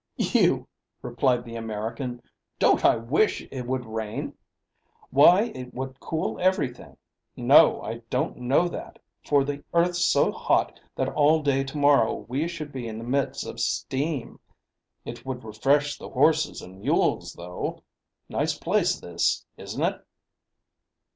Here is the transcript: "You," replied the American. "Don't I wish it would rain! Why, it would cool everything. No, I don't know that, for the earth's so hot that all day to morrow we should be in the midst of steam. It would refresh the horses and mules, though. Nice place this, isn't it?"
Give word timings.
"You," 0.17 0.67
replied 1.03 1.45
the 1.45 1.55
American. 1.55 2.23
"Don't 2.57 2.83
I 2.83 2.95
wish 2.95 3.47
it 3.51 3.67
would 3.67 3.85
rain! 3.85 4.33
Why, 5.11 5.51
it 5.53 5.75
would 5.75 5.99
cool 5.99 6.39
everything. 6.39 6.97
No, 7.35 7.83
I 7.83 7.99
don't 8.09 8.37
know 8.37 8.67
that, 8.67 8.97
for 9.23 9.43
the 9.43 9.63
earth's 9.75 10.03
so 10.03 10.31
hot 10.31 10.79
that 10.95 11.09
all 11.13 11.43
day 11.43 11.63
to 11.65 11.77
morrow 11.77 12.25
we 12.27 12.47
should 12.47 12.71
be 12.71 12.87
in 12.87 12.97
the 12.97 13.03
midst 13.03 13.45
of 13.45 13.59
steam. 13.59 14.39
It 15.05 15.23
would 15.23 15.43
refresh 15.43 15.99
the 15.99 16.09
horses 16.09 16.63
and 16.63 16.79
mules, 16.81 17.33
though. 17.33 17.83
Nice 18.27 18.57
place 18.57 18.99
this, 18.99 19.45
isn't 19.55 19.83
it?" 19.83 20.03